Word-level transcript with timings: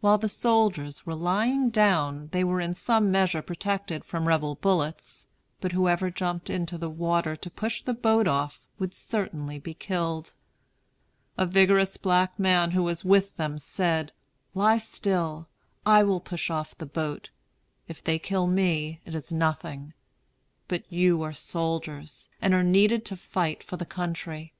While 0.00 0.18
the 0.18 0.28
soldiers 0.28 1.06
were 1.06 1.14
lying 1.16 1.70
down 1.70 2.28
they 2.30 2.44
were 2.44 2.60
in 2.60 2.76
some 2.76 3.10
measure 3.10 3.42
protected 3.42 4.04
from 4.04 4.28
Rebel 4.28 4.54
bullets; 4.54 5.26
but 5.60 5.72
whoever 5.72 6.08
jumped 6.08 6.48
into 6.48 6.78
the 6.78 6.88
water 6.88 7.34
to 7.34 7.50
push 7.50 7.82
the 7.82 7.92
boat 7.92 8.28
off 8.28 8.60
would 8.78 8.94
certainly 8.94 9.58
be 9.58 9.74
killed. 9.74 10.34
A 11.36 11.44
vigorous 11.44 11.96
black 11.96 12.38
man 12.38 12.70
who 12.70 12.84
was 12.84 13.04
with 13.04 13.36
them 13.38 13.58
said: 13.58 14.12
"Lie 14.54 14.78
still. 14.78 15.48
I 15.84 16.04
will 16.04 16.20
push 16.20 16.48
off 16.48 16.78
the 16.78 16.86
boat. 16.86 17.30
If 17.88 18.04
they 18.04 18.20
kill 18.20 18.46
me, 18.46 19.00
it 19.04 19.16
is 19.16 19.32
nothing; 19.32 19.94
but 20.68 20.84
you 20.92 21.22
are 21.24 21.32
soldiers, 21.32 22.28
and 22.40 22.54
are 22.54 22.62
needed 22.62 23.04
to 23.06 23.16
fight 23.16 23.64
for 23.64 23.76
the 23.76 23.84
country." 23.84 24.52